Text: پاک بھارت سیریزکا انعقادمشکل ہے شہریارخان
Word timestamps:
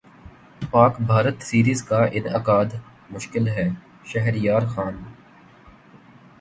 پاک 0.71 0.99
بھارت 1.01 1.41
سیریزکا 1.41 1.99
انعقادمشکل 2.13 3.47
ہے 3.47 3.69
شہریارخان 4.05 5.01